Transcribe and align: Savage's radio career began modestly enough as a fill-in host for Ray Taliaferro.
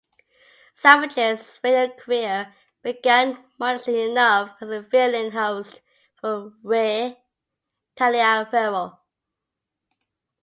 Savage's 0.73 1.59
radio 1.63 1.89
career 1.95 2.55
began 2.81 3.37
modestly 3.59 4.09
enough 4.09 4.49
as 4.59 4.69
a 4.71 4.81
fill-in 4.85 5.31
host 5.31 5.81
for 6.19 6.53
Ray 6.63 7.21
Taliaferro. 7.95 8.97